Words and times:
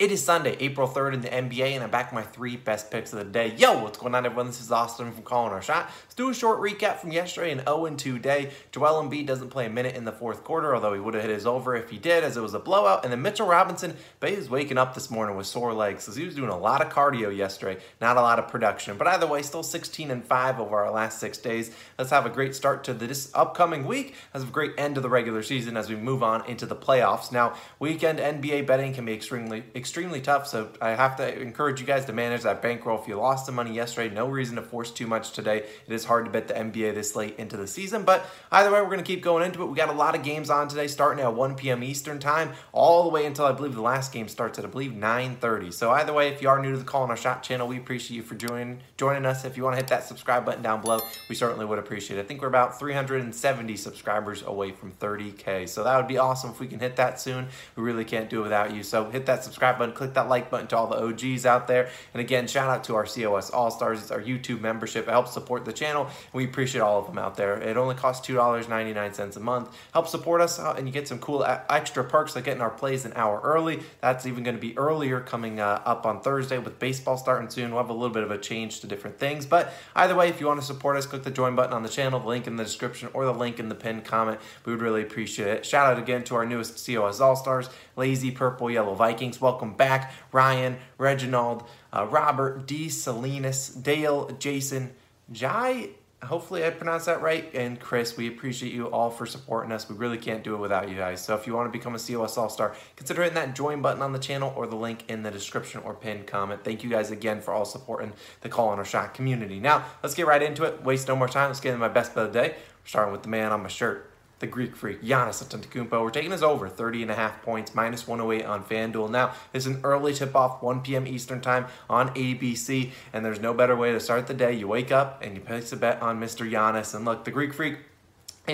It 0.00 0.10
is 0.10 0.24
Sunday, 0.24 0.56
April 0.60 0.88
3rd 0.88 1.12
in 1.12 1.20
the 1.20 1.28
NBA, 1.28 1.72
and 1.72 1.84
I'm 1.84 1.90
back 1.90 2.10
with 2.10 2.24
my 2.24 2.30
three 2.30 2.56
best 2.56 2.90
picks 2.90 3.12
of 3.12 3.18
the 3.18 3.24
day. 3.26 3.54
Yo, 3.58 3.82
what's 3.82 3.98
going 3.98 4.14
on, 4.14 4.24
everyone? 4.24 4.46
This 4.46 4.62
is 4.62 4.72
Austin 4.72 5.12
from 5.12 5.22
Calling 5.24 5.52
Our 5.52 5.60
Shot. 5.60 5.90
Let's 6.04 6.14
do 6.14 6.30
a 6.30 6.34
short 6.34 6.58
recap 6.58 6.96
from 6.96 7.12
yesterday, 7.12 7.50
an 7.50 7.58
0-2 7.58 8.22
day. 8.22 8.50
Joel 8.72 9.02
Embiid 9.02 9.26
doesn't 9.26 9.50
play 9.50 9.66
a 9.66 9.68
minute 9.68 9.94
in 9.94 10.06
the 10.06 10.12
fourth 10.12 10.42
quarter, 10.42 10.74
although 10.74 10.94
he 10.94 11.00
would 11.00 11.12
have 11.12 11.24
hit 11.24 11.30
his 11.30 11.46
over 11.46 11.76
if 11.76 11.90
he 11.90 11.98
did, 11.98 12.24
as 12.24 12.38
it 12.38 12.40
was 12.40 12.54
a 12.54 12.58
blowout. 12.58 13.04
And 13.04 13.12
then 13.12 13.20
Mitchell 13.20 13.46
Robinson, 13.46 13.94
but 14.20 14.30
he 14.30 14.36
was 14.36 14.48
waking 14.48 14.78
up 14.78 14.94
this 14.94 15.10
morning 15.10 15.36
with 15.36 15.46
sore 15.46 15.74
legs, 15.74 16.04
because 16.04 16.16
he 16.16 16.24
was 16.24 16.34
doing 16.34 16.48
a 16.48 16.58
lot 16.58 16.80
of 16.80 16.90
cardio 16.90 17.36
yesterday, 17.36 17.78
not 18.00 18.16
a 18.16 18.22
lot 18.22 18.38
of 18.38 18.48
production. 18.48 18.96
But 18.96 19.06
either 19.06 19.26
way, 19.26 19.42
still 19.42 19.62
16 19.62 20.10
and 20.10 20.24
5 20.24 20.60
over 20.60 20.78
our 20.78 20.90
last 20.90 21.18
six 21.18 21.36
days. 21.36 21.72
Let's 21.98 22.10
have 22.10 22.24
a 22.24 22.30
great 22.30 22.54
start 22.54 22.84
to 22.84 22.94
this 22.94 23.30
upcoming 23.34 23.84
week, 23.84 24.14
as 24.32 24.44
a 24.44 24.46
great 24.46 24.72
end 24.78 24.96
of 24.96 25.02
the 25.02 25.10
regular 25.10 25.42
season 25.42 25.76
as 25.76 25.90
we 25.90 25.96
move 25.96 26.22
on 26.22 26.42
into 26.46 26.64
the 26.64 26.74
playoffs. 26.74 27.30
Now, 27.30 27.52
weekend 27.78 28.18
NBA 28.18 28.66
betting 28.66 28.94
can 28.94 29.04
be 29.04 29.12
extremely, 29.12 29.58
extremely 29.74 29.89
tough, 30.20 30.46
so 30.46 30.70
I 30.80 30.90
have 30.90 31.16
to 31.16 31.40
encourage 31.40 31.80
you 31.80 31.86
guys 31.86 32.04
to 32.06 32.12
manage 32.12 32.42
that 32.42 32.62
bankroll. 32.62 33.00
If 33.00 33.08
you 33.08 33.16
lost 33.16 33.46
some 33.46 33.54
money 33.54 33.74
yesterday, 33.74 34.14
no 34.14 34.28
reason 34.28 34.56
to 34.56 34.62
force 34.62 34.90
too 34.90 35.06
much 35.06 35.32
today. 35.32 35.64
It 35.86 35.92
is 35.92 36.04
hard 36.04 36.24
to 36.24 36.30
bet 36.30 36.48
the 36.48 36.54
NBA 36.54 36.94
this 36.94 37.16
late 37.16 37.36
into 37.38 37.56
the 37.56 37.66
season, 37.66 38.04
but 38.04 38.24
either 38.52 38.70
way, 38.70 38.80
we're 38.80 38.86
going 38.86 38.98
to 38.98 39.04
keep 39.04 39.22
going 39.22 39.44
into 39.44 39.62
it. 39.62 39.66
We 39.66 39.76
got 39.76 39.88
a 39.88 39.92
lot 39.92 40.14
of 40.14 40.22
games 40.22 40.50
on 40.50 40.68
today, 40.68 40.86
starting 40.86 41.24
at 41.24 41.34
1 41.34 41.56
p.m. 41.56 41.82
Eastern 41.82 42.18
time, 42.18 42.52
all 42.72 43.02
the 43.02 43.08
way 43.08 43.26
until 43.26 43.46
I 43.46 43.52
believe 43.52 43.74
the 43.74 43.82
last 43.82 44.12
game 44.12 44.28
starts 44.28 44.58
at 44.58 44.64
I 44.64 44.68
believe 44.68 44.92
9:30. 44.92 45.72
So 45.72 45.90
either 45.90 46.12
way, 46.12 46.28
if 46.28 46.40
you 46.40 46.48
are 46.48 46.62
new 46.62 46.72
to 46.72 46.78
the 46.78 46.84
Calling 46.84 47.10
Our 47.10 47.16
Shot 47.16 47.42
channel, 47.42 47.66
we 47.66 47.76
appreciate 47.76 48.16
you 48.16 48.22
for 48.22 48.34
joining 48.36 48.80
joining 48.96 49.26
us. 49.26 49.44
If 49.44 49.56
you 49.56 49.64
want 49.64 49.74
to 49.74 49.78
hit 49.78 49.88
that 49.88 50.04
subscribe 50.04 50.44
button 50.44 50.62
down 50.62 50.80
below, 50.80 51.00
we 51.28 51.34
certainly 51.34 51.66
would 51.66 51.78
appreciate 51.78 52.18
it. 52.18 52.20
I 52.20 52.24
think 52.24 52.42
we're 52.42 52.48
about 52.48 52.78
370 52.78 53.76
subscribers 53.76 54.42
away 54.42 54.70
from 54.70 54.92
30k, 54.92 55.68
so 55.68 55.82
that 55.84 55.96
would 55.96 56.08
be 56.08 56.18
awesome 56.18 56.50
if 56.50 56.60
we 56.60 56.66
can 56.66 56.78
hit 56.78 56.96
that 56.96 57.20
soon. 57.20 57.48
We 57.76 57.82
really 57.82 58.04
can't 58.04 58.30
do 58.30 58.40
it 58.40 58.44
without 58.44 58.74
you. 58.74 58.82
So 58.82 59.10
hit 59.10 59.26
that 59.26 59.42
subscribe 59.42 59.79
button, 59.80 59.94
click 59.94 60.14
that 60.14 60.28
like 60.28 60.50
button 60.50 60.68
to 60.68 60.76
all 60.76 60.86
the 60.86 61.02
OGs 61.02 61.44
out 61.44 61.66
there. 61.66 61.90
And 62.14 62.20
again, 62.20 62.46
shout 62.46 62.70
out 62.70 62.84
to 62.84 62.94
our 62.94 63.04
COS 63.04 63.50
All 63.50 63.72
Stars. 63.72 64.00
It's 64.00 64.12
our 64.12 64.20
YouTube 64.22 64.60
membership. 64.60 65.08
It 65.08 65.10
helps 65.10 65.32
support 65.32 65.64
the 65.64 65.72
channel. 65.72 66.04
And 66.04 66.32
we 66.32 66.44
appreciate 66.44 66.80
all 66.82 67.00
of 67.00 67.06
them 67.06 67.18
out 67.18 67.36
there. 67.36 67.60
It 67.60 67.76
only 67.76 67.96
costs 67.96 68.26
$2.99 68.28 69.36
a 69.36 69.40
month. 69.40 69.76
Help 69.92 70.06
support 70.06 70.40
us, 70.40 70.58
uh, 70.58 70.74
and 70.76 70.86
you 70.86 70.92
get 70.92 71.08
some 71.08 71.18
cool 71.18 71.44
extra 71.44 72.04
perks 72.04 72.36
like 72.36 72.44
getting 72.44 72.62
our 72.62 72.70
plays 72.70 73.04
an 73.04 73.12
hour 73.16 73.40
early. 73.42 73.80
That's 74.00 74.26
even 74.26 74.44
going 74.44 74.56
to 74.56 74.60
be 74.60 74.76
earlier 74.78 75.20
coming 75.20 75.60
uh, 75.60 75.82
up 75.84 76.06
on 76.06 76.20
Thursday 76.20 76.58
with 76.58 76.78
baseball 76.78 77.16
starting 77.16 77.50
soon. 77.50 77.70
We'll 77.70 77.82
have 77.82 77.90
a 77.90 77.94
little 77.94 78.14
bit 78.14 78.22
of 78.22 78.30
a 78.30 78.38
change 78.38 78.80
to 78.80 78.86
different 78.86 79.18
things. 79.18 79.46
But 79.46 79.72
either 79.96 80.14
way, 80.14 80.28
if 80.28 80.40
you 80.40 80.46
want 80.46 80.60
to 80.60 80.66
support 80.66 80.96
us, 80.96 81.06
click 81.06 81.22
the 81.22 81.30
join 81.30 81.56
button 81.56 81.72
on 81.72 81.82
the 81.82 81.88
channel, 81.88 82.20
the 82.20 82.28
link 82.28 82.46
in 82.46 82.56
the 82.56 82.64
description, 82.64 83.08
or 83.14 83.24
the 83.24 83.34
link 83.34 83.58
in 83.58 83.68
the 83.68 83.74
pinned 83.74 84.04
comment. 84.04 84.38
We 84.64 84.72
would 84.72 84.82
really 84.82 85.02
appreciate 85.02 85.48
it. 85.48 85.66
Shout 85.66 85.90
out 85.90 85.98
again 85.98 86.24
to 86.24 86.34
our 86.34 86.46
newest 86.46 86.84
COS 86.84 87.20
All 87.20 87.36
Stars, 87.36 87.70
Lazy 87.96 88.30
Purple 88.30 88.70
Yellow 88.70 88.94
Vikings. 88.94 89.40
Welcome 89.40 89.69
back, 89.74 90.12
Ryan, 90.32 90.78
Reginald, 90.98 91.64
uh, 91.92 92.06
Robert, 92.06 92.66
D. 92.66 92.88
Salinas, 92.88 93.68
Dale, 93.68 94.30
Jason, 94.38 94.92
Jai. 95.32 95.90
Hopefully, 96.22 96.66
I 96.66 96.70
pronounced 96.70 97.06
that 97.06 97.22
right. 97.22 97.50
And 97.54 97.80
Chris, 97.80 98.16
we 98.16 98.28
appreciate 98.28 98.74
you 98.74 98.88
all 98.90 99.08
for 99.08 99.24
supporting 99.24 99.72
us. 99.72 99.88
We 99.88 99.96
really 99.96 100.18
can't 100.18 100.44
do 100.44 100.54
it 100.54 100.58
without 100.58 100.90
you 100.90 100.94
guys. 100.94 101.24
So, 101.24 101.34
if 101.34 101.46
you 101.46 101.54
want 101.54 101.72
to 101.72 101.78
become 101.78 101.94
a 101.94 101.98
COS 101.98 102.36
All 102.36 102.50
Star, 102.50 102.74
consider 102.96 103.22
hitting 103.22 103.36
that 103.36 103.54
join 103.54 103.80
button 103.80 104.02
on 104.02 104.12
the 104.12 104.18
channel 104.18 104.52
or 104.54 104.66
the 104.66 104.76
link 104.76 105.04
in 105.08 105.22
the 105.22 105.30
description 105.30 105.80
or 105.82 105.94
pinned 105.94 106.26
comment. 106.26 106.62
Thank 106.62 106.84
you 106.84 106.90
guys 106.90 107.10
again 107.10 107.40
for 107.40 107.54
all 107.54 107.64
supporting 107.64 108.12
the 108.42 108.50
Call 108.50 108.68
on 108.68 108.78
Our 108.78 108.84
Shot 108.84 109.14
community. 109.14 109.60
Now, 109.60 109.86
let's 110.02 110.14
get 110.14 110.26
right 110.26 110.42
into 110.42 110.64
it. 110.64 110.84
Waste 110.84 111.08
no 111.08 111.16
more 111.16 111.28
time. 111.28 111.48
Let's 111.48 111.60
get 111.60 111.70
into 111.70 111.80
my 111.80 111.88
best 111.88 112.14
bet 112.14 112.26
of 112.26 112.32
the 112.34 112.38
day. 112.38 112.48
We're 112.50 112.86
starting 112.86 113.12
with 113.12 113.22
the 113.22 113.30
man 113.30 113.50
on 113.50 113.62
my 113.62 113.68
shirt 113.68 114.09
the 114.40 114.46
Greek 114.46 114.74
freak, 114.74 115.02
Giannis 115.02 115.44
Antetokounmpo. 115.44 116.02
We're 116.02 116.10
taking 116.10 116.32
his 116.32 116.42
over 116.42 116.68
30 116.68 117.02
and 117.02 117.10
a 117.10 117.14
half 117.14 117.42
points, 117.42 117.74
minus 117.74 118.08
108 118.08 118.44
on 118.44 118.64
FanDuel. 118.64 119.10
Now, 119.10 119.34
it's 119.52 119.66
an 119.66 119.80
early 119.84 120.14
tip-off, 120.14 120.62
1 120.62 120.80
p.m. 120.80 121.06
Eastern 121.06 121.40
time 121.40 121.66
on 121.88 122.08
ABC, 122.14 122.90
and 123.12 123.24
there's 123.24 123.40
no 123.40 123.54
better 123.54 123.76
way 123.76 123.92
to 123.92 124.00
start 124.00 124.26
the 124.26 124.34
day. 124.34 124.54
You 124.54 124.66
wake 124.66 124.90
up 124.90 125.22
and 125.22 125.34
you 125.34 125.40
place 125.40 125.72
a 125.72 125.76
bet 125.76 126.00
on 126.02 126.18
Mr. 126.18 126.50
Giannis. 126.50 126.94
And 126.94 127.04
look, 127.04 127.24
the 127.24 127.30
Greek 127.30 127.52
freak 127.52 127.78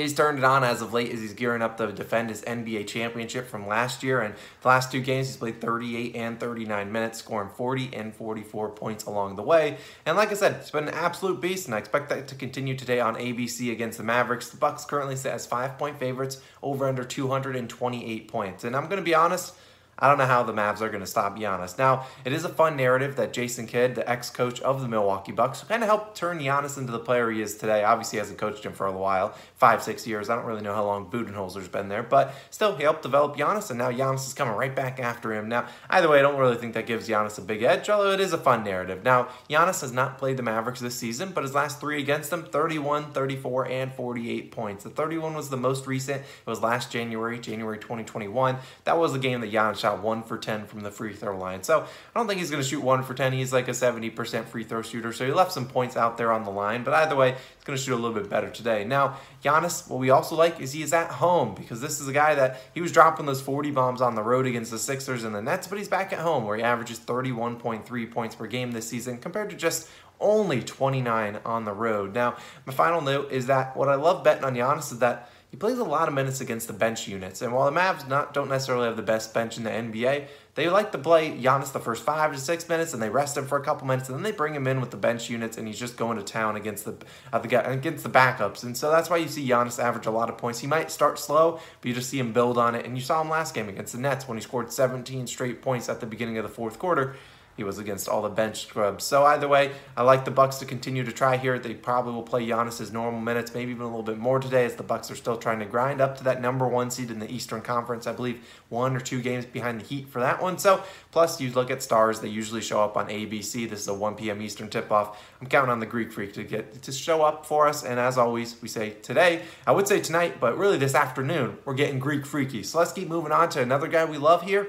He's 0.02 0.14
turned 0.14 0.38
it 0.38 0.44
on 0.44 0.64
as 0.64 0.82
of 0.82 0.92
late 0.92 1.12
as 1.12 1.20
he's 1.20 1.32
gearing 1.32 1.62
up 1.62 1.76
to 1.78 1.92
defend 1.92 2.30
his 2.30 2.42
NBA 2.42 2.86
championship 2.86 3.48
from 3.48 3.66
last 3.66 4.02
year. 4.02 4.20
And 4.20 4.34
the 4.62 4.68
last 4.68 4.92
two 4.92 5.00
games, 5.00 5.28
he's 5.28 5.36
played 5.36 5.60
38 5.60 6.16
and 6.16 6.38
39 6.40 6.92
minutes, 6.92 7.18
scoring 7.18 7.50
40 7.50 7.90
and 7.94 8.14
44 8.14 8.70
points 8.70 9.04
along 9.04 9.36
the 9.36 9.42
way. 9.42 9.78
And 10.04 10.16
like 10.16 10.30
I 10.30 10.34
said, 10.34 10.52
it's 10.54 10.70
been 10.70 10.88
an 10.88 10.94
absolute 10.94 11.40
beast, 11.40 11.66
and 11.66 11.74
I 11.74 11.78
expect 11.78 12.08
that 12.10 12.28
to 12.28 12.34
continue 12.34 12.76
today 12.76 13.00
on 13.00 13.16
ABC 13.16 13.72
against 13.72 13.98
the 13.98 14.04
Mavericks. 14.04 14.48
The 14.48 14.56
Bucks 14.56 14.84
currently 14.84 15.16
sit 15.16 15.32
as 15.32 15.46
five 15.46 15.78
point 15.78 15.98
favorites, 15.98 16.40
over 16.62 16.86
under 16.88 17.04
228 17.04 18.28
points. 18.28 18.64
And 18.64 18.76
I'm 18.76 18.84
going 18.84 18.98
to 18.98 19.02
be 19.02 19.14
honest. 19.14 19.54
I 19.98 20.08
don't 20.08 20.18
know 20.18 20.26
how 20.26 20.42
the 20.42 20.52
Mavs 20.52 20.80
are 20.80 20.88
going 20.88 21.00
to 21.00 21.06
stop 21.06 21.38
Giannis. 21.38 21.78
Now, 21.78 22.06
it 22.24 22.32
is 22.32 22.44
a 22.44 22.48
fun 22.48 22.76
narrative 22.76 23.16
that 23.16 23.32
Jason 23.32 23.66
Kidd, 23.66 23.94
the 23.94 24.08
ex-coach 24.08 24.60
of 24.60 24.82
the 24.82 24.88
Milwaukee 24.88 25.32
Bucks, 25.32 25.62
kind 25.64 25.82
of 25.82 25.88
helped 25.88 26.16
turn 26.16 26.38
Giannis 26.38 26.76
into 26.76 26.92
the 26.92 26.98
player 26.98 27.30
he 27.30 27.40
is 27.40 27.56
today. 27.56 27.82
Obviously, 27.82 28.16
he 28.16 28.20
hasn't 28.20 28.38
coached 28.38 28.64
him 28.64 28.72
for 28.74 28.86
a 28.86 28.92
while, 28.92 29.34
five, 29.54 29.82
six 29.82 30.06
years. 30.06 30.28
I 30.28 30.36
don't 30.36 30.44
really 30.44 30.60
know 30.60 30.74
how 30.74 30.84
long 30.84 31.10
Budenholzer's 31.10 31.68
been 31.68 31.88
there, 31.88 32.02
but 32.02 32.34
still, 32.50 32.76
he 32.76 32.82
helped 32.82 33.02
develop 33.02 33.36
Giannis, 33.36 33.70
and 33.70 33.78
now 33.78 33.90
Giannis 33.90 34.26
is 34.26 34.34
coming 34.34 34.54
right 34.54 34.74
back 34.74 35.00
after 35.00 35.32
him. 35.32 35.48
Now, 35.48 35.66
either 35.88 36.08
way, 36.10 36.18
I 36.18 36.22
don't 36.22 36.38
really 36.38 36.56
think 36.56 36.74
that 36.74 36.86
gives 36.86 37.08
Giannis 37.08 37.38
a 37.38 37.42
big 37.42 37.62
edge, 37.62 37.88
although 37.88 38.12
it 38.12 38.20
is 38.20 38.32
a 38.34 38.38
fun 38.38 38.64
narrative. 38.64 39.02
Now, 39.02 39.28
Giannis 39.48 39.80
has 39.80 39.92
not 39.92 40.18
played 40.18 40.36
the 40.36 40.42
Mavericks 40.42 40.80
this 40.80 40.94
season, 40.94 41.32
but 41.32 41.42
his 41.42 41.54
last 41.54 41.80
three 41.80 42.00
against 42.00 42.28
them, 42.28 42.44
31, 42.44 43.12
34, 43.12 43.68
and 43.68 43.92
48 43.94 44.52
points. 44.52 44.84
The 44.84 44.90
31 44.90 45.34
was 45.34 45.48
the 45.48 45.56
most 45.56 45.86
recent. 45.86 46.20
It 46.20 46.50
was 46.50 46.60
last 46.60 46.92
January, 46.92 47.38
January 47.38 47.78
2021. 47.78 48.58
That 48.84 48.98
was 48.98 49.12
the 49.12 49.18
game 49.18 49.40
that 49.40 49.50
Giannis 49.50 49.85
shot 49.86 50.02
one 50.02 50.22
for 50.22 50.36
10 50.36 50.66
from 50.66 50.80
the 50.80 50.90
free 50.90 51.12
throw 51.12 51.38
line. 51.38 51.62
So 51.62 51.82
I 51.82 52.18
don't 52.18 52.26
think 52.26 52.40
he's 52.40 52.50
going 52.50 52.62
to 52.62 52.68
shoot 52.68 52.82
one 52.82 53.04
for 53.04 53.14
10. 53.14 53.32
He's 53.32 53.52
like 53.52 53.68
a 53.68 53.72
70% 53.72 54.44
free 54.46 54.64
throw 54.64 54.82
shooter. 54.82 55.12
So 55.12 55.24
he 55.24 55.32
left 55.32 55.52
some 55.52 55.66
points 55.66 55.96
out 55.96 56.16
there 56.16 56.32
on 56.32 56.44
the 56.44 56.50
line. 56.50 56.82
But 56.82 56.94
either 56.94 57.14
way, 57.14 57.32
he's 57.32 57.64
going 57.64 57.76
to 57.78 57.82
shoot 57.82 57.94
a 57.94 58.00
little 58.00 58.12
bit 58.12 58.28
better 58.28 58.50
today. 58.50 58.84
Now, 58.84 59.18
Giannis, 59.44 59.88
what 59.88 60.00
we 60.00 60.10
also 60.10 60.34
like 60.34 60.60
is 60.60 60.72
he 60.72 60.82
is 60.82 60.92
at 60.92 61.10
home 61.12 61.54
because 61.54 61.80
this 61.80 62.00
is 62.00 62.08
a 62.08 62.12
guy 62.12 62.34
that 62.34 62.62
he 62.74 62.80
was 62.80 62.90
dropping 62.90 63.26
those 63.26 63.40
40 63.40 63.70
bombs 63.70 64.00
on 64.00 64.16
the 64.16 64.22
road 64.22 64.46
against 64.46 64.72
the 64.72 64.78
Sixers 64.78 65.22
and 65.22 65.34
the 65.34 65.42
Nets, 65.42 65.68
but 65.68 65.78
he's 65.78 65.88
back 65.88 66.12
at 66.12 66.18
home 66.18 66.44
where 66.44 66.56
he 66.56 66.62
averages 66.62 66.98
31.3 66.98 68.10
points 68.10 68.34
per 68.34 68.46
game 68.46 68.72
this 68.72 68.88
season 68.88 69.18
compared 69.18 69.50
to 69.50 69.56
just 69.56 69.88
only 70.18 70.62
29 70.62 71.38
on 71.44 71.64
the 71.64 71.72
road. 71.72 72.14
Now, 72.14 72.36
my 72.64 72.72
final 72.72 73.00
note 73.00 73.30
is 73.30 73.46
that 73.46 73.76
what 73.76 73.88
I 73.88 73.94
love 73.94 74.24
betting 74.24 74.44
on 74.44 74.54
Giannis 74.54 74.90
is 74.92 74.98
that 75.00 75.30
he 75.50 75.56
plays 75.56 75.78
a 75.78 75.84
lot 75.84 76.08
of 76.08 76.14
minutes 76.14 76.40
against 76.40 76.66
the 76.66 76.72
bench 76.72 77.06
units. 77.06 77.40
And 77.40 77.52
while 77.52 77.70
the 77.70 77.78
Mavs 77.78 78.06
not 78.08 78.34
don't 78.34 78.48
necessarily 78.48 78.86
have 78.86 78.96
the 78.96 79.02
best 79.02 79.32
bench 79.32 79.56
in 79.56 79.64
the 79.64 79.70
NBA, 79.70 80.26
they 80.54 80.68
like 80.68 80.90
to 80.92 80.98
play 80.98 81.30
Giannis 81.30 81.72
the 81.72 81.78
first 81.78 82.02
five 82.02 82.32
to 82.32 82.38
six 82.38 82.68
minutes, 82.68 82.94
and 82.94 83.02
they 83.02 83.10
rest 83.10 83.36
him 83.36 83.46
for 83.46 83.56
a 83.56 83.62
couple 83.62 83.86
minutes, 83.86 84.08
and 84.08 84.16
then 84.16 84.22
they 84.22 84.32
bring 84.32 84.54
him 84.54 84.66
in 84.66 84.80
with 84.80 84.90
the 84.90 84.96
bench 84.96 85.30
units, 85.30 85.56
and 85.56 85.66
he's 85.66 85.78
just 85.78 85.96
going 85.96 86.16
to 86.18 86.24
town 86.24 86.56
against 86.56 86.84
the 86.84 86.96
uh, 87.32 87.40
against 87.64 88.02
the 88.02 88.10
backups. 88.10 88.64
And 88.64 88.76
so 88.76 88.90
that's 88.90 89.08
why 89.08 89.18
you 89.18 89.28
see 89.28 89.48
Giannis 89.48 89.82
average 89.82 90.06
a 90.06 90.10
lot 90.10 90.28
of 90.28 90.36
points. 90.36 90.58
He 90.58 90.66
might 90.66 90.90
start 90.90 91.18
slow, 91.18 91.60
but 91.80 91.88
you 91.88 91.94
just 91.94 92.10
see 92.10 92.18
him 92.18 92.32
build 92.32 92.58
on 92.58 92.74
it. 92.74 92.84
And 92.84 92.96
you 92.96 93.02
saw 93.02 93.20
him 93.20 93.30
last 93.30 93.54
game 93.54 93.68
against 93.68 93.92
the 93.92 94.00
Nets 94.00 94.26
when 94.26 94.36
he 94.36 94.42
scored 94.42 94.72
17 94.72 95.26
straight 95.26 95.62
points 95.62 95.88
at 95.88 96.00
the 96.00 96.06
beginning 96.06 96.38
of 96.38 96.42
the 96.42 96.50
fourth 96.50 96.78
quarter 96.78 97.16
he 97.56 97.64
was 97.64 97.78
against 97.78 98.08
all 98.08 98.22
the 98.22 98.28
bench 98.28 98.66
scrubs. 98.66 99.04
So 99.04 99.24
either 99.24 99.48
way, 99.48 99.72
I 99.96 100.02
like 100.02 100.24
the 100.24 100.30
Bucks 100.30 100.56
to 100.56 100.66
continue 100.66 101.04
to 101.04 101.12
try 101.12 101.36
here. 101.36 101.58
They 101.58 101.74
probably 101.74 102.12
will 102.12 102.22
play 102.22 102.46
Giannis's 102.46 102.92
normal 102.92 103.20
minutes, 103.20 103.54
maybe 103.54 103.70
even 103.70 103.82
a 103.82 103.88
little 103.88 104.02
bit 104.02 104.18
more 104.18 104.38
today, 104.38 104.64
as 104.64 104.74
the 104.74 104.82
Bucks 104.82 105.10
are 105.10 105.16
still 105.16 105.36
trying 105.36 105.58
to 105.60 105.64
grind 105.64 106.00
up 106.00 106.18
to 106.18 106.24
that 106.24 106.42
number 106.42 106.68
one 106.68 106.90
seed 106.90 107.10
in 107.10 107.18
the 107.18 107.30
Eastern 107.32 107.62
Conference. 107.62 108.06
I 108.06 108.12
believe 108.12 108.46
one 108.68 108.94
or 108.94 109.00
two 109.00 109.22
games 109.22 109.46
behind 109.46 109.80
the 109.80 109.84
Heat 109.84 110.08
for 110.08 110.20
that 110.20 110.42
one. 110.42 110.58
So 110.58 110.82
plus, 111.12 111.40
you 111.40 111.50
look 111.52 111.70
at 111.70 111.82
stars; 111.82 112.20
they 112.20 112.28
usually 112.28 112.60
show 112.60 112.82
up 112.82 112.96
on 112.96 113.08
ABC. 113.08 113.68
This 113.68 113.80
is 113.80 113.88
a 113.88 113.94
1 113.94 114.16
p.m. 114.16 114.42
Eastern 114.42 114.68
tip-off. 114.68 115.22
I'm 115.40 115.46
counting 115.46 115.70
on 115.70 115.80
the 115.80 115.86
Greek 115.86 116.12
Freak 116.12 116.34
to 116.34 116.44
get 116.44 116.82
to 116.82 116.92
show 116.92 117.22
up 117.22 117.46
for 117.46 117.66
us. 117.68 117.84
And 117.84 117.98
as 117.98 118.18
always, 118.18 118.60
we 118.60 118.68
say 118.68 118.90
today. 119.02 119.42
I 119.66 119.72
would 119.72 119.88
say 119.88 120.00
tonight, 120.00 120.40
but 120.40 120.58
really 120.58 120.78
this 120.78 120.94
afternoon, 120.94 121.58
we're 121.64 121.74
getting 121.74 121.98
Greek 121.98 122.26
Freaky. 122.26 122.62
So 122.62 122.78
let's 122.78 122.92
keep 122.92 123.08
moving 123.08 123.32
on 123.32 123.48
to 123.50 123.62
another 123.62 123.88
guy 123.88 124.04
we 124.04 124.18
love 124.18 124.42
here. 124.42 124.68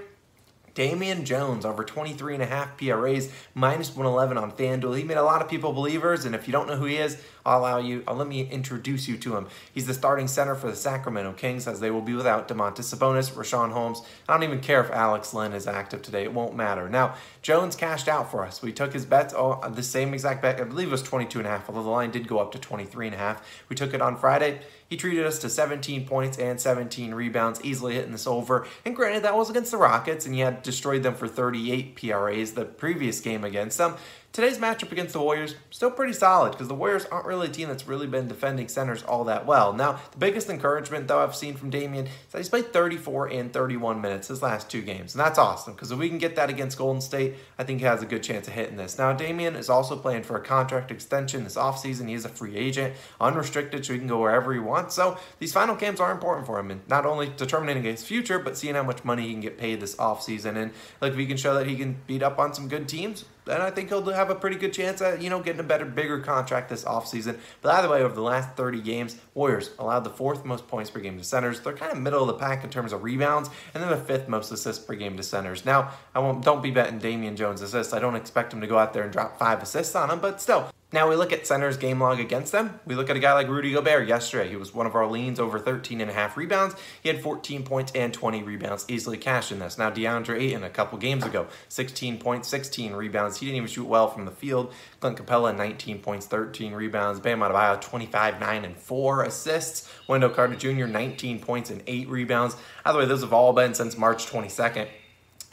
Damian 0.77 1.25
Jones 1.25 1.65
over 1.65 1.83
23 1.83 2.35
and 2.35 2.43
a 2.43 2.45
half 2.45 2.77
PRAs, 2.77 3.31
minus 3.55 3.95
111 3.95 4.37
on 4.37 4.51
FanDuel. 4.51 4.95
He 4.95 5.03
made 5.03 5.17
a 5.17 5.23
lot 5.23 5.41
of 5.41 5.49
people 5.49 5.73
believers, 5.73 6.23
and 6.23 6.35
if 6.35 6.47
you 6.47 6.51
don't 6.51 6.67
know 6.67 6.75
who 6.75 6.85
he 6.85 6.97
is, 6.97 7.19
I'll 7.47 7.61
allow 7.61 7.77
you. 7.79 8.03
I'll 8.07 8.13
let 8.13 8.27
me 8.27 8.47
introduce 8.47 9.07
you 9.07 9.17
to 9.17 9.37
him. 9.37 9.47
He's 9.73 9.87
the 9.87 9.95
starting 9.95 10.27
center 10.27 10.53
for 10.53 10.69
the 10.69 10.75
Sacramento 10.75 11.33
Kings, 11.33 11.67
as 11.67 11.79
they 11.79 11.89
will 11.89 12.03
be 12.03 12.13
without 12.13 12.47
Domantas 12.47 12.93
Sabonis, 12.93 13.31
Richaun 13.31 13.71
Holmes. 13.71 14.03
I 14.29 14.33
don't 14.33 14.43
even 14.43 14.59
care 14.59 14.79
if 14.79 14.91
Alex 14.91 15.33
Len 15.33 15.51
is 15.53 15.65
active 15.65 16.03
today; 16.03 16.21
it 16.21 16.33
won't 16.33 16.55
matter. 16.55 16.87
Now, 16.87 17.15
Jones 17.41 17.75
cashed 17.75 18.07
out 18.07 18.29
for 18.29 18.45
us. 18.45 18.61
We 18.61 18.71
took 18.71 18.93
his 18.93 19.05
bets, 19.05 19.33
oh, 19.35 19.59
the 19.67 19.81
same 19.81 20.13
exact 20.13 20.43
bet. 20.43 20.61
I 20.61 20.65
believe 20.65 20.89
it 20.89 20.91
was 20.91 21.01
22 21.01 21.39
and 21.39 21.47
a 21.47 21.49
half, 21.49 21.67
although 21.69 21.81
the 21.81 21.89
line 21.89 22.11
did 22.11 22.27
go 22.27 22.37
up 22.37 22.51
to 22.51 22.59
23 22.59 23.07
and 23.07 23.15
a 23.15 23.17
half. 23.17 23.41
We 23.67 23.75
took 23.75 23.95
it 23.95 24.01
on 24.03 24.15
Friday. 24.15 24.59
He 24.89 24.97
treated 24.97 25.25
us 25.25 25.39
to 25.39 25.49
17 25.49 26.05
points 26.05 26.37
and 26.37 26.59
17 26.59 27.13
rebounds, 27.13 27.61
easily 27.63 27.95
hitting 27.95 28.11
this 28.11 28.27
over. 28.27 28.65
And 28.85 28.95
granted, 28.95 29.23
that 29.23 29.35
was 29.35 29.49
against 29.49 29.71
the 29.71 29.77
Rockets, 29.77 30.25
and 30.25 30.33
he 30.33 30.41
had 30.41 30.63
destroyed 30.63 31.03
them 31.03 31.15
for 31.15 31.27
38 31.27 31.95
PRAs 31.95 32.53
the 32.53 32.65
previous 32.65 33.19
game 33.19 33.43
against 33.43 33.77
them. 33.77 33.95
Today's 34.33 34.59
matchup 34.59 34.91
against 34.91 35.13
the 35.13 35.19
Warriors, 35.19 35.55
still 35.71 35.89
pretty 35.89 36.13
solid 36.13 36.51
because 36.51 36.67
the 36.67 36.75
Warriors 36.75 37.05
aren't 37.05 37.25
really 37.25 37.47
a 37.47 37.51
team 37.51 37.69
that's 37.69 37.87
really 37.87 38.05
been 38.05 38.27
defending 38.27 38.67
centers 38.67 39.01
all 39.01 39.23
that 39.23 39.47
well. 39.47 39.73
Now, 39.73 39.99
the 40.11 40.19
biggest 40.19 40.47
encouragement, 40.47 41.07
though, 41.07 41.23
I've 41.23 41.35
seen 41.35 41.55
from 41.55 41.71
Damian 41.71 42.05
is 42.05 42.11
that 42.31 42.37
he's 42.37 42.49
played 42.49 42.71
34 42.71 43.29
and 43.29 43.51
31 43.51 43.99
minutes 43.99 44.27
his 44.27 44.43
last 44.43 44.69
two 44.69 44.83
games. 44.83 45.15
And 45.15 45.19
that's 45.19 45.39
awesome 45.39 45.73
because 45.73 45.91
if 45.91 45.97
we 45.97 46.07
can 46.07 46.19
get 46.19 46.35
that 46.35 46.51
against 46.51 46.77
Golden 46.77 47.01
State, 47.01 47.33
I 47.57 47.63
think 47.63 47.79
he 47.79 47.85
has 47.85 48.03
a 48.03 48.05
good 48.05 48.21
chance 48.21 48.47
of 48.47 48.53
hitting 48.53 48.77
this. 48.77 48.99
Now, 48.99 49.11
Damian 49.11 49.55
is 49.55 49.69
also 49.69 49.97
playing 49.97 50.21
for 50.21 50.37
a 50.37 50.41
contract 50.41 50.91
extension 50.91 51.43
this 51.43 51.55
offseason. 51.55 52.07
He 52.07 52.13
is 52.13 52.25
a 52.25 52.29
free 52.29 52.55
agent, 52.55 52.93
unrestricted, 53.19 53.87
so 53.87 53.93
he 53.93 53.99
can 53.99 54.07
go 54.07 54.19
wherever 54.21 54.53
he 54.53 54.59
wants. 54.59 54.93
So 54.93 55.17
these 55.39 55.51
final 55.51 55.75
games 55.75 55.99
are 55.99 56.11
important 56.11 56.45
for 56.45 56.59
him, 56.59 56.69
and 56.69 56.87
not 56.87 57.07
only 57.07 57.31
determining 57.35 57.81
his 57.81 58.03
future, 58.03 58.37
but 58.37 58.55
seeing 58.55 58.75
how 58.75 58.83
much 58.83 59.03
money 59.03 59.25
he 59.25 59.31
can 59.31 59.41
get 59.41 59.57
paid 59.57 59.79
this 59.79 59.95
offseason. 59.95 60.57
And 60.57 60.73
like 61.01 61.13
if 61.13 61.17
he 61.17 61.25
can 61.25 61.37
show 61.37 61.55
that 61.55 61.65
he 61.65 61.75
can 61.75 61.97
beat 62.05 62.21
up 62.21 62.37
on 62.37 62.53
some 62.53 62.67
good 62.67 62.87
teams, 62.87 63.25
then 63.47 63.61
I 63.61 63.71
think 63.71 63.89
he'll 63.89 64.03
have 64.11 64.29
a 64.29 64.35
pretty 64.35 64.57
good 64.57 64.73
chance 64.73 65.01
at, 65.01 65.21
you 65.21 65.29
know, 65.29 65.41
getting 65.41 65.59
a 65.59 65.63
better, 65.63 65.85
bigger 65.85 66.19
contract 66.19 66.69
this 66.69 66.83
offseason. 66.83 67.37
But 67.61 67.75
either 67.75 67.89
way, 67.89 68.03
over 68.03 68.13
the 68.13 68.21
last 68.21 68.55
30 68.55 68.81
games, 68.81 69.17
Warriors 69.33 69.71
allowed 69.79 70.01
the 70.01 70.09
fourth 70.09 70.45
most 70.45 70.67
points 70.67 70.89
per 70.89 70.99
game 70.99 71.17
to 71.17 71.23
centers. 71.23 71.59
They're 71.59 71.73
kind 71.73 71.91
of 71.91 71.99
middle 71.99 72.21
of 72.21 72.27
the 72.27 72.33
pack 72.33 72.63
in 72.63 72.69
terms 72.69 72.93
of 72.93 73.03
rebounds, 73.03 73.49
and 73.73 73.83
then 73.83 73.89
the 73.89 73.97
fifth 73.97 74.27
most 74.27 74.51
assists 74.51 74.83
per 74.83 74.95
game 74.95 75.17
to 75.17 75.23
centers. 75.23 75.65
Now, 75.65 75.91
I 76.13 76.19
won't 76.19 76.43
don't 76.43 76.61
be 76.61 76.71
betting 76.71 76.99
Damian 76.99 77.35
Jones 77.35 77.61
assists. 77.61 77.93
I 77.93 77.99
don't 77.99 78.15
expect 78.15 78.53
him 78.53 78.61
to 78.61 78.67
go 78.67 78.77
out 78.77 78.93
there 78.93 79.03
and 79.03 79.11
drop 79.11 79.37
five 79.37 79.61
assists 79.61 79.95
on 79.95 80.09
him, 80.09 80.19
but 80.19 80.41
still, 80.41 80.69
now 80.93 81.09
we 81.09 81.17
look 81.17 81.33
at 81.33 81.45
center's 81.45 81.75
game 81.75 81.99
log 81.99 82.17
against 82.17 82.53
them. 82.53 82.79
We 82.85 82.95
look 82.95 83.09
at 83.09 83.17
a 83.17 83.19
guy 83.19 83.33
like 83.33 83.49
Rudy 83.49 83.73
Gobert 83.73 84.07
yesterday. 84.07 84.49
He 84.49 84.55
was 84.55 84.73
one 84.73 84.85
of 84.85 84.95
our 84.95 85.05
leans 85.05 85.37
over 85.37 85.59
13 85.59 85.99
and 85.99 86.09
a 86.09 86.13
half 86.13 86.37
rebounds. 86.37 86.75
He 87.03 87.09
had 87.09 87.21
14 87.21 87.63
points 87.63 87.91
and 87.93 88.13
20 88.13 88.41
rebounds, 88.43 88.85
easily 88.87 89.17
cashed 89.17 89.51
in 89.51 89.59
this. 89.59 89.77
Now 89.77 89.91
DeAndre 89.91 90.39
Ayton 90.39 90.63
a 90.63 90.69
couple 90.69 90.97
games 90.97 91.25
ago, 91.25 91.47
16 91.67 92.19
points, 92.19 92.47
16 92.47 92.93
rebounds. 92.93 93.37
He 93.37 93.45
didn't 93.45 93.57
even 93.57 93.67
shoot 93.67 93.85
well 93.85 94.07
from 94.07 94.23
the 94.23 94.31
field. 94.31 94.71
Clint 95.01 95.17
Capela, 95.17 95.53
19 95.55 95.99
points, 95.99 96.25
13 96.25 96.71
rebounds. 96.73 97.19
Bam 97.19 97.41
Adebayo 97.41 97.81
25, 97.81 98.39
9 98.39 98.65
and 98.65 98.77
4 98.77 99.23
assists. 99.23 99.91
Wendell 100.07 100.29
Carter 100.29 100.55
Jr. 100.55 100.85
19 100.85 101.41
points 101.41 101.69
and 101.69 101.83
8 101.85 102.07
rebounds. 102.07 102.55
By 102.85 102.93
the 102.93 102.99
way, 102.99 103.05
those 103.05 103.21
have 103.21 103.33
all 103.33 103.51
been 103.51 103.73
since 103.73 103.97
March 103.97 104.25
22nd. 104.25 104.87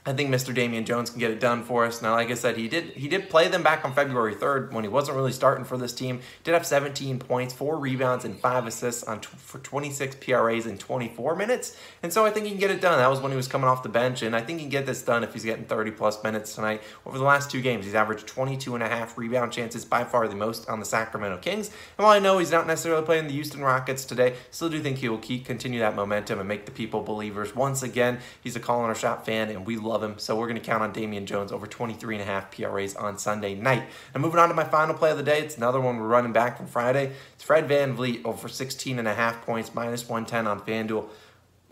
I 0.07 0.13
think 0.13 0.29
Mr. 0.29 0.55
Damian 0.55 0.85
Jones 0.85 1.09
can 1.09 1.19
get 1.19 1.31
it 1.31 1.41
done 1.41 1.63
for 1.63 1.87
us. 1.87 2.03
Now, 2.03 2.13
like 2.13 2.31
I 2.31 2.35
said, 2.35 2.59
he 2.59 2.69
did 2.69 2.91
he 2.91 3.09
did 3.09 3.31
play 3.31 3.49
them 3.49 3.63
back 3.63 3.87
on 3.87 3.95
February 3.95 4.35
3rd 4.35 4.71
when 4.71 4.85
he 4.85 4.89
wasn't 4.89 5.17
really 5.17 5.33
starting 5.33 5.65
for 5.65 5.79
this 5.79 5.95
team. 5.95 6.21
Did 6.43 6.53
have 6.53 6.67
17 6.67 7.19
points, 7.19 7.55
four 7.55 7.79
rebounds, 7.79 8.27
and 8.27 8.39
five 8.39 8.67
assists 8.67 9.03
on 9.05 9.21
t- 9.21 9.29
for 9.39 9.61
26 9.61 10.17
PRAs 10.17 10.67
in 10.67 10.77
24 10.77 11.37
minutes. 11.37 11.79
And 12.03 12.13
so 12.13 12.27
I 12.27 12.31
think 12.31 12.45
he 12.45 12.51
can 12.51 12.61
get 12.61 12.71
it 12.71 12.83
done. 12.83 12.99
That 12.99 13.09
was 13.09 13.21
when 13.21 13.33
he 13.33 13.37
was 13.37 13.49
coming 13.49 13.67
off 13.67 13.83
the 13.83 13.89
bench, 13.89 14.21
and 14.21 14.37
I 14.37 14.43
think 14.43 14.59
he 14.59 14.65
can 14.65 14.71
get 14.71 14.85
this 14.85 15.01
done 15.01 15.25
if 15.25 15.33
he's 15.33 15.45
getting 15.45 15.65
30 15.65 15.93
plus 15.93 16.23
minutes 16.23 16.55
tonight. 16.55 16.83
Over 17.07 17.17
the 17.17 17.25
last 17.25 17.51
two 17.51 17.63
games, 17.63 17.87
he's 17.87 17.95
averaged 17.95 18.27
22 18.27 18.75
and 18.75 18.85
a 18.85 18.89
half 18.89 19.17
rebound 19.17 19.53
chances, 19.53 19.87
by 19.87 20.05
far 20.05 20.29
the 20.29 20.37
most 20.37 20.69
on 20.69 20.81
the 20.81 20.87
Sacramento 20.87 21.39
Kings. 21.39 21.69
And 21.97 22.05
while 22.05 22.13
I 22.13 22.19
know 22.19 22.37
he's 22.37 22.51
not 22.51 22.67
necessarily 22.67 23.07
playing 23.07 23.29
the 23.29 23.33
Houston 23.33 23.63
Rockets 23.63 24.05
today, 24.05 24.35
still 24.51 24.69
do 24.69 24.81
think 24.81 24.99
he 24.99 25.09
will 25.09 25.17
keep 25.17 25.47
continue 25.47 25.81
that 25.81 25.97
momentum 25.97 26.41
and 26.41 26.49
make 26.49 26.67
the 26.67 26.73
people 26.73 27.03
believers. 27.03 27.57
Once 27.57 27.83
again, 27.83 28.19
he's 28.43 28.55
a 28.55 28.61
calling 28.61 28.87
our 28.87 28.95
shot 28.95 29.25
fan, 29.25 29.49
and 29.49 29.67
we 29.67 29.79
love 29.79 29.94
him. 30.03 30.19
So 30.19 30.37
we're 30.37 30.47
going 30.47 30.61
to 30.61 30.67
count 30.67 30.83
on 30.83 30.93
Damian 30.93 31.27
Jones 31.27 31.53
over 31.53 31.67
23 31.67 32.17
and 32.17 32.23
a 32.23 32.27
half 32.27 32.51
PRAs 32.51 32.97
on 32.97 33.19
Sunday 33.19 33.55
night. 33.55 33.85
And 34.13 34.23
moving 34.23 34.41
on 34.41 34.49
to 34.49 34.55
my 34.55 34.65
final 34.65 34.95
play 34.95 35.11
of 35.11 35.17
the 35.17 35.23
day, 35.23 35.41
it's 35.41 35.57
another 35.57 35.81
one 35.81 35.99
we're 35.99 36.07
running 36.07 36.33
back 36.33 36.57
from 36.57 36.67
Friday. 36.67 37.13
It's 37.35 37.45
Fred 37.45 37.69
VanVleet 37.69 38.25
over 38.25 38.49
16 38.49 38.99
and 38.99 39.07
a 39.07 39.15
half 39.15 39.45
points, 39.45 39.75
minus 39.75 40.09
110 40.09 40.47
on 40.47 40.61
FanDuel. 40.61 41.09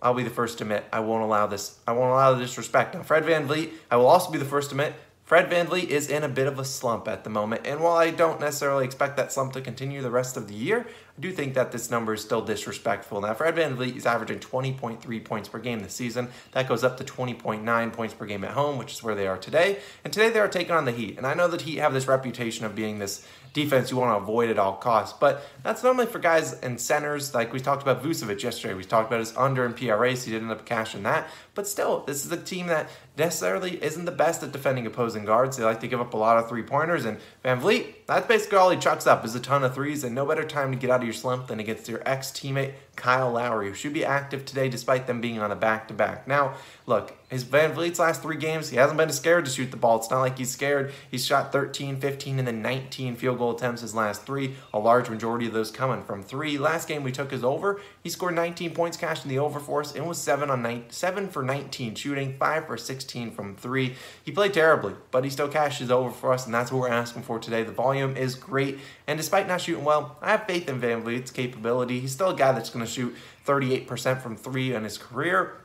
I'll 0.03 0.15
be 0.15 0.25
the 0.25 0.31
first 0.31 0.59
to 0.59 0.65
admit 0.65 0.85
I 0.93 1.01
won't 1.01 1.23
allow 1.23 1.47
this. 1.47 1.79
I 1.87 1.93
won't 1.93 2.11
allow 2.11 2.35
the 2.35 2.41
disrespect. 2.41 2.95
Now, 2.95 3.03
Fred 3.03 3.25
VanVleet, 3.25 3.71
I 3.91 3.97
will 3.97 4.07
also 4.07 4.31
be 4.31 4.39
the 4.39 4.45
first 4.45 4.71
to 4.71 4.75
admit 4.75 4.95
Fred 5.25 5.49
VanVleet 5.49 5.89
is 5.89 6.11
in 6.11 6.25
a 6.25 6.29
bit 6.29 6.47
of 6.47 6.59
a 6.59 6.65
slump 6.65 7.07
at 7.07 7.25
the 7.25 7.31
moment, 7.31 7.63
and 7.65 7.81
while 7.81 7.97
I 7.97 8.11
don't 8.11 8.41
necessarily 8.41 8.85
expect 8.85 9.17
that 9.17 9.33
slump 9.33 9.53
to 9.53 9.61
continue 9.61 10.03
the 10.03 10.11
rest 10.11 10.37
of 10.37 10.49
the 10.49 10.55
year, 10.55 10.87
I 11.17 11.21
do 11.21 11.31
think 11.31 11.55
that 11.55 11.73
this 11.73 11.91
number 11.91 12.15
is 12.15 12.23
still 12.23 12.41
disrespectful. 12.41 13.21
Now, 13.21 13.35
Fred 13.35 13.55
VanVleet 13.55 13.97
is 13.97 14.07
averaging 14.07 14.41
20.3 14.41 15.25
points 15.25 15.49
per 15.49 15.59
game 15.59 15.81
this 15.81 15.95
season. 15.95 16.29
That 16.53 16.69
goes 16.69 16.83
up 16.83 16.97
to 16.97 17.05
20.9 17.05 17.93
points 17.93 18.15
per 18.15 18.25
game 18.25 18.45
at 18.45 18.53
home, 18.53 18.79
which 18.79 18.93
is 18.93 19.03
where 19.03 19.15
they 19.15 19.27
are 19.27 19.37
today. 19.37 19.79
And 20.05 20.13
today 20.13 20.31
they 20.31 20.41
are 20.41 20.49
taking 20.49 20.73
on 20.73 20.87
the 20.87 20.93
Heat. 20.93 21.19
And 21.19 21.27
I 21.27 21.35
know 21.35 21.49
that 21.49 21.63
Heat 21.63 21.79
have 21.79 21.93
this 21.93 22.09
reputation 22.09 22.65
of 22.65 22.75
being 22.75 22.99
this 22.99 23.27
defense 23.53 23.91
you 23.91 23.99
want 23.99 24.19
to 24.19 24.23
avoid 24.23 24.49
at 24.49 24.59
all 24.59 24.77
costs. 24.77 25.17
But 25.19 25.45
that's 25.63 25.83
normally 25.83 26.07
for 26.07 26.19
guys 26.19 26.55
and 26.61 26.81
centers. 26.81 27.35
Like 27.35 27.53
we 27.53 27.61
talked 27.61 27.83
about 27.83 28.03
Vucevic 28.03 28.43
yesterday. 28.43 28.73
We 28.73 28.85
talked 28.85 29.11
about 29.11 29.21
his 29.21 29.37
under 29.37 29.67
and 29.67 29.77
PRAs. 29.77 30.25
He 30.25 30.33
did 30.33 30.41
end 30.41 30.51
up 30.51 30.65
cashing 30.65 31.03
that. 31.03 31.29
But 31.55 31.69
still, 31.69 32.05
this 32.07 32.25
is 32.25 32.33
a 32.33 32.39
team 32.39 32.69
that 32.69 32.89
necessarily 33.19 33.83
isn't 33.85 34.07
the 34.07 34.13
best 34.13 34.43
at 34.43 34.53
defending 34.53 34.87
opposing 34.87 35.12
guards. 35.25 35.56
They 35.56 35.64
like 35.64 35.81
to 35.81 35.88
give 35.88 36.00
up 36.00 36.14
a 36.14 36.17
lot 36.17 36.38
of 36.38 36.49
three 36.49 36.62
pointers. 36.62 37.05
And 37.05 37.19
VanVleet, 37.44 38.01
that's 38.06 38.26
basically 38.26 38.58
all 38.58 38.70
he 38.70 38.78
chucks 38.78 39.06
up 39.06 39.25
is 39.25 39.34
a 39.34 39.40
ton 39.40 39.64
of 39.64 39.75
threes. 39.75 40.04
And 40.04 40.14
no 40.14 40.26
better 40.26 40.44
time 40.44 40.72
to 40.72 40.78
get 40.78 40.90
out 40.90 41.00
of 41.00 41.04
your 41.04 41.12
slump 41.12 41.46
than 41.46 41.60
against 41.60 41.88
your 41.88 42.02
ex 42.06 42.31
teammate 42.31 42.75
Kyle 42.96 43.32
Lowry, 43.32 43.69
who 43.69 43.75
should 43.75 43.94
be 43.94 44.04
active 44.04 44.44
today 44.44 44.69
despite 44.69 45.06
them 45.06 45.20
being 45.20 45.38
on 45.38 45.50
a 45.50 45.56
back 45.56 45.88
to 45.88 45.94
back. 45.94 46.28
Now, 46.28 46.54
look, 46.87 47.16
his 47.28 47.44
VanVleet's 47.44 47.99
last 47.99 48.20
three 48.20 48.37
games, 48.37 48.69
he 48.69 48.76
hasn't 48.76 48.99
been 48.99 49.10
scared 49.10 49.46
to 49.46 49.50
shoot 49.50 49.70
the 49.70 49.78
ball. 49.78 49.96
It's 49.96 50.10
not 50.10 50.20
like 50.20 50.37
he's 50.37 50.50
scared. 50.50 50.93
He's 51.10 51.25
shot 51.25 51.50
13, 51.52 51.96
15, 51.96 52.38
and 52.38 52.46
then 52.46 52.60
19 52.60 53.16
field 53.16 53.38
goal 53.38 53.56
attempts 53.56 53.81
his 53.81 53.94
last 53.94 54.26
three, 54.26 54.56
a 54.75 54.78
large 54.78 55.08
majority 55.08 55.46
of 55.46 55.54
those 55.54 55.70
coming 55.70 56.02
from 56.02 56.22
three. 56.22 56.58
Last 56.58 56.87
game 56.87 57.02
we 57.02 57.12
took 57.12 57.31
his 57.31 57.43
over. 57.43 57.81
He 58.02 58.10
scored 58.10 58.34
19 58.34 58.75
points, 58.75 58.99
cashed 58.99 59.25
in 59.25 59.31
the 59.31 59.38
over 59.38 59.58
for 59.58 59.81
us, 59.81 59.94
and 59.94 60.06
was 60.06 60.19
7 60.19 60.50
on 60.50 60.60
nine, 60.60 60.84
7 60.90 61.31
for 61.31 61.43
19 61.43 61.94
shooting, 61.94 62.37
5 62.38 62.66
for 62.66 62.76
16 62.76 63.31
from 63.31 63.56
three. 63.56 63.94
He 64.22 64.32
played 64.32 64.52
terribly, 64.52 64.94
but 65.10 65.25
he 65.25 65.31
still 65.31 65.49
cashes 65.49 65.90
over 65.90 66.10
for 66.10 66.34
us, 66.34 66.44
and 66.44 66.54
that's 66.54 66.70
what 66.70 66.81
we're 66.82 66.88
asking 66.88 67.22
for 67.22 67.38
today. 67.38 67.62
The 67.62 67.72
volume 67.72 67.92
is 67.93 68.35
great, 68.35 68.79
and 69.06 69.17
despite 69.17 69.49
not 69.49 69.61
shooting 69.61 69.85
well, 69.85 70.17
I 70.21 70.33
have 70.33 70.47
faith 70.47 70.69
in 70.69 70.81
VanVleet's 70.81 71.31
capability. 71.31 72.00
He's 72.00 72.12
still 72.12 72.31
a 72.31 72.37
guy 72.37 72.53
that's 72.53 72.71
going 72.71 72.85
to 72.85 72.91
shoot 72.91 73.15
38% 73.47 74.21
from 74.21 74.37
three 74.37 74.75
in 74.75 74.85
his 74.85 74.99
career. 74.99 75.59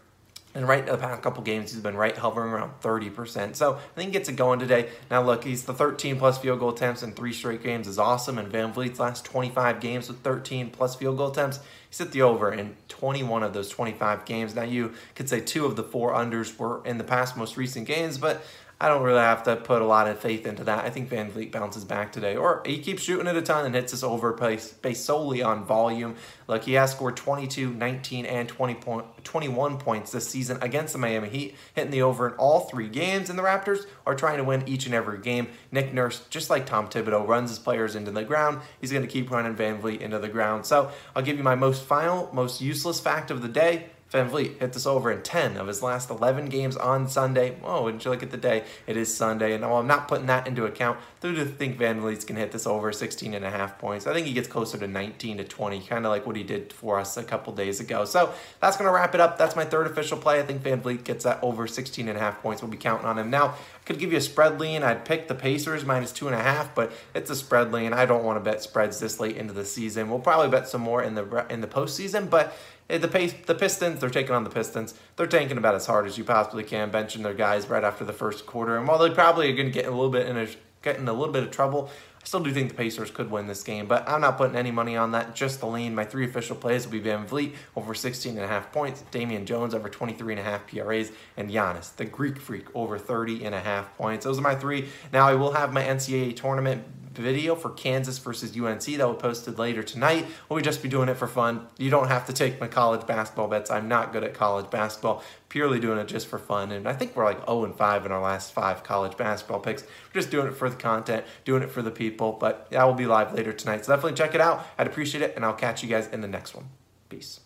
And 0.57 0.67
right 0.67 0.79
in 0.79 0.85
the 0.87 0.97
past 0.97 1.21
couple 1.21 1.43
games, 1.43 1.71
he's 1.71 1.81
been 1.81 1.95
right 1.95 2.17
hovering 2.17 2.51
around 2.51 2.71
30%. 2.81 3.55
So 3.55 3.75
I 3.75 3.79
think 3.95 4.07
he 4.07 4.11
gets 4.11 4.27
it 4.27 4.37
going 4.37 4.57
today. 4.57 4.89
Now, 5.11 5.21
look, 5.21 5.43
he's 5.43 5.65
the 5.65 5.73
13 5.73 6.17
plus 6.17 6.39
field 6.39 6.59
goal 6.59 6.69
attempts 6.69 7.03
in 7.03 7.11
three 7.11 7.31
straight 7.31 7.61
games 7.61 7.87
is 7.87 7.99
awesome. 7.99 8.39
And 8.39 8.51
VanVleet's 8.51 8.99
last 8.99 9.23
25 9.23 9.79
games 9.79 10.07
with 10.07 10.21
13 10.21 10.71
plus 10.71 10.95
field 10.95 11.17
goal 11.17 11.29
attempts, 11.29 11.59
he's 11.89 11.99
hit 11.99 12.11
the 12.11 12.23
over 12.23 12.51
in 12.51 12.75
21 12.87 13.43
of 13.43 13.53
those 13.53 13.69
25 13.69 14.25
games. 14.25 14.55
Now, 14.55 14.63
you 14.63 14.93
could 15.13 15.29
say 15.29 15.41
two 15.41 15.65
of 15.65 15.75
the 15.75 15.83
four 15.83 16.13
unders 16.13 16.57
were 16.57 16.83
in 16.85 16.97
the 16.97 17.03
past 17.03 17.37
most 17.37 17.55
recent 17.55 17.85
games, 17.85 18.17
but 18.17 18.41
I 18.79 18.89
don't 18.89 19.01
really 19.01 19.17
have 19.21 19.41
to 19.43 19.55
put 19.55 19.81
a 19.81 19.85
lot 19.85 20.07
of 20.07 20.19
faith 20.19 20.45
into 20.45 20.63
that. 20.65 20.85
I 20.85 20.91
think 20.91 21.09
VanVleet 21.09 21.51
bounces 21.51 21.83
back 21.83 22.11
today, 22.11 22.35
or 22.35 22.61
he 22.63 22.77
keeps 22.77 23.01
shooting 23.01 23.25
it 23.25 23.35
a 23.35 23.41
ton 23.41 23.65
and 23.65 23.73
hits 23.73 23.91
this 23.91 24.03
over 24.03 24.33
based, 24.33 25.03
solely 25.03 25.41
on 25.41 25.65
volume. 25.65 26.15
Look, 26.47 26.65
he 26.65 26.73
has 26.73 26.91
scored 26.91 27.17
22, 27.17 27.73
19, 27.73 28.27
and 28.27 28.47
20 28.47 28.75
point, 28.75 29.05
21 29.23 29.79
points 29.79 30.11
this 30.11 30.29
season 30.29 30.59
against 30.61 30.93
the 30.93 30.99
Miami 30.99 31.27
Heat, 31.27 31.55
hitting 31.73 31.89
the 31.89 32.03
over 32.03 32.27
in 32.27 32.33
all 32.35 32.61
three 32.61 32.87
games. 32.87 33.31
And 33.31 33.39
the 33.39 33.43
Raptors 33.43 33.87
are 34.05 34.13
trying 34.13 34.37
to 34.37 34.43
win 34.43 34.63
each 34.67 34.85
and 34.85 34.93
every 34.93 35.17
game. 35.17 35.47
Nick 35.71 35.91
Nurse, 35.91 36.25
just 36.29 36.51
like 36.51 36.67
Tom 36.67 36.87
Thibodeau, 36.87 37.27
runs 37.27 37.49
his 37.49 37.57
players 37.57 37.95
into 37.95 38.11
the 38.11 38.23
ground. 38.23 38.61
He's 38.79 38.91
going 38.91 39.05
to 39.05 39.11
keep 39.11 39.31
running 39.31 39.55
VanVleet 39.55 40.01
into 40.01 40.19
the 40.19 40.29
ground. 40.29 40.67
So 40.67 40.91
I'll 41.15 41.23
give 41.23 41.37
you 41.37 41.43
my 41.43 41.55
most 41.55 41.83
final, 41.83 42.29
most 42.31 42.61
useless 42.61 42.99
fact 42.99 43.31
of 43.31 43.41
the 43.41 43.47
day. 43.47 43.89
VanVleet 44.11 44.59
hit 44.59 44.73
this 44.73 44.85
over 44.85 45.11
in 45.11 45.21
10 45.21 45.57
of 45.57 45.67
his 45.67 45.83
last 45.83 46.09
11 46.09 46.45
games 46.45 46.77
on 46.77 47.09
Sunday. 47.09 47.57
Oh, 47.63 47.83
wouldn't 47.83 48.05
you 48.05 48.11
look 48.11 48.23
at 48.23 48.31
the 48.31 48.37
day? 48.37 48.63
It 48.85 48.95
is 48.95 49.13
Sunday. 49.13 49.53
And 49.53 49.65
I'm 49.65 49.87
not 49.87 50.07
putting 50.07 50.27
that 50.27 50.47
into 50.47 50.65
account, 50.65 50.97
I 51.23 51.33
do 51.33 51.45
think 51.45 51.77
VanVleet's 51.77 52.23
going 52.23 52.35
to 52.35 52.41
hit 52.41 52.51
this 52.51 52.65
over 52.65 52.93
16 52.93 53.33
and 53.33 53.43
a 53.43 53.49
half 53.49 53.77
points. 53.79 54.07
I 54.07 54.13
think 54.13 54.27
he 54.27 54.33
gets 54.33 54.47
closer 54.47 54.77
to 54.77 54.87
19 54.87 55.37
to 55.37 55.43
20, 55.43 55.81
kind 55.81 56.05
of 56.05 56.11
like 56.11 56.25
what 56.25 56.37
he 56.37 56.43
did 56.43 56.71
for 56.71 56.99
us 56.99 57.17
a 57.17 57.23
couple 57.23 57.53
days 57.53 57.79
ago. 57.79 58.05
So 58.05 58.33
that's 58.61 58.77
going 58.77 58.87
to 58.87 58.93
wrap 58.93 59.13
it 59.13 59.19
up. 59.19 59.37
That's 59.37 59.55
my 59.55 59.65
third 59.65 59.87
official 59.87 60.17
play. 60.17 60.39
I 60.39 60.43
think 60.43 60.63
VanVleet 60.63 61.03
gets 61.03 61.25
that 61.25 61.39
over 61.43 61.67
16 61.67 62.07
and 62.07 62.17
a 62.17 62.21
half 62.21 62.41
points. 62.41 62.61
We'll 62.61 62.71
be 62.71 62.77
counting 62.77 63.07
on 63.07 63.17
him. 63.19 63.29
Now, 63.29 63.47
I 63.47 63.83
could 63.85 63.99
give 63.99 64.11
you 64.11 64.19
a 64.19 64.21
spread 64.21 64.59
lean. 64.59 64.83
I'd 64.83 65.05
pick 65.05 65.27
the 65.27 65.35
Pacers 65.35 65.83
minus 65.83 66.13
two 66.13 66.27
and 66.27 66.35
a 66.35 66.41
half, 66.41 66.73
but 66.73 66.93
it's 67.13 67.29
a 67.29 67.35
spread 67.35 67.73
lean. 67.73 67.93
I 67.93 68.05
don't 68.05 68.23
want 68.23 68.37
to 68.37 68.43
bet 68.43 68.61
spreads 68.61 68.99
this 68.99 69.19
late 69.19 69.35
into 69.35 69.53
the 69.53 69.65
season. 69.65 70.09
We'll 70.09 70.19
probably 70.19 70.49
bet 70.49 70.69
some 70.69 70.81
more 70.81 71.03
in 71.03 71.15
the 71.15 71.45
in 71.49 71.61
the 71.61 71.67
postseason, 71.67 72.29
but 72.29 72.57
Eh, 72.89 72.97
the 72.97 73.07
pace, 73.07 73.33
the 73.45 73.55
Pistons, 73.55 73.99
they're 73.99 74.09
taking 74.09 74.31
on 74.31 74.43
the 74.43 74.49
Pistons. 74.49 74.93
They're 75.15 75.27
tanking 75.27 75.57
about 75.57 75.75
as 75.75 75.85
hard 75.85 76.05
as 76.05 76.17
you 76.17 76.23
possibly 76.23 76.63
can, 76.63 76.89
benching 76.89 77.23
their 77.23 77.33
guys 77.33 77.67
right 77.69 77.83
after 77.83 78.05
the 78.05 78.13
first 78.13 78.45
quarter. 78.45 78.77
And 78.77 78.87
while 78.87 78.97
they 78.97 79.09
probably 79.09 79.51
are 79.51 79.55
going 79.55 79.67
to 79.67 79.73
get 79.73 79.85
a 79.85 79.91
little 79.91 80.09
bit 80.09 80.27
in 80.27 80.37
a 80.37 80.47
getting 80.81 81.07
a 81.07 81.13
little 81.13 81.33
bit 81.33 81.43
of 81.43 81.51
trouble, 81.51 81.89
I 82.21 82.25
still 82.25 82.39
do 82.39 82.53
think 82.53 82.69
the 82.69 82.75
Pacers 82.75 83.11
could 83.11 83.29
win 83.29 83.47
this 83.47 83.63
game. 83.63 83.87
But 83.87 84.07
I'm 84.07 84.21
not 84.21 84.37
putting 84.37 84.55
any 84.55 84.71
money 84.71 84.95
on 84.95 85.11
that. 85.11 85.35
Just 85.35 85.59
the 85.59 85.65
lean. 85.65 85.95
My 85.95 86.05
three 86.05 86.25
official 86.25 86.55
plays 86.55 86.85
will 86.85 86.93
be 86.93 87.01
VanVleet 87.01 87.55
over 87.75 87.93
16 87.93 88.35
and 88.35 88.41
a 88.41 88.47
half 88.47 88.71
points, 88.71 89.03
Damian 89.11 89.45
Jones 89.45 89.73
over 89.73 89.89
23 89.89 90.33
and 90.33 90.39
a 90.39 90.43
half 90.43 90.67
PRAs, 90.67 91.11
and 91.35 91.49
Giannis, 91.49 91.93
the 91.95 92.05
Greek 92.05 92.39
freak, 92.39 92.67
over 92.73 92.97
30 92.97 93.43
and 93.43 93.53
a 93.53 93.59
half 93.59 93.97
points. 93.97 94.23
Those 94.23 94.37
are 94.37 94.41
my 94.41 94.55
three. 94.55 94.87
Now 95.11 95.27
I 95.27 95.33
will 95.33 95.51
have 95.51 95.73
my 95.73 95.83
NCAA 95.83 96.35
tournament 96.35 96.85
video 97.17 97.55
for 97.55 97.69
Kansas 97.69 98.17
versus 98.17 98.57
UNC 98.57 98.83
that 98.83 99.05
will 99.05 99.13
be 99.13 99.19
posted 99.19 99.59
later 99.59 99.83
tonight. 99.83 100.25
We'll 100.49 100.61
just 100.61 100.81
be 100.81 100.89
doing 100.89 101.09
it 101.09 101.15
for 101.15 101.27
fun. 101.27 101.67
You 101.77 101.89
don't 101.89 102.07
have 102.07 102.25
to 102.27 102.33
take 102.33 102.59
my 102.59 102.67
college 102.67 103.05
basketball 103.05 103.47
bets. 103.47 103.69
I'm 103.69 103.87
not 103.87 104.13
good 104.13 104.23
at 104.23 104.33
college 104.33 104.69
basketball. 104.69 105.23
Purely 105.49 105.79
doing 105.79 105.97
it 105.97 106.07
just 106.07 106.27
for 106.27 106.37
fun. 106.37 106.71
And 106.71 106.87
I 106.87 106.93
think 106.93 107.15
we're 107.15 107.25
like 107.25 107.45
0 107.45 107.65
and 107.65 107.75
5 107.75 108.05
in 108.05 108.11
our 108.11 108.21
last 108.21 108.53
five 108.53 108.83
college 108.83 109.17
basketball 109.17 109.59
picks. 109.59 109.83
We're 109.83 110.21
just 110.21 110.31
doing 110.31 110.47
it 110.47 110.53
for 110.53 110.69
the 110.69 110.75
content, 110.75 111.25
doing 111.45 111.63
it 111.63 111.69
for 111.69 111.81
the 111.81 111.91
people. 111.91 112.33
But 112.33 112.69
that 112.71 112.83
will 112.85 112.93
be 112.93 113.05
live 113.05 113.33
later 113.33 113.53
tonight. 113.53 113.85
So 113.85 113.93
definitely 113.93 114.17
check 114.17 114.35
it 114.35 114.41
out. 114.41 114.65
I'd 114.77 114.87
appreciate 114.87 115.21
it, 115.21 115.35
and 115.35 115.43
I'll 115.43 115.53
catch 115.53 115.83
you 115.83 115.89
guys 115.89 116.07
in 116.07 116.21
the 116.21 116.27
next 116.27 116.55
one. 116.55 116.69
Peace. 117.09 117.39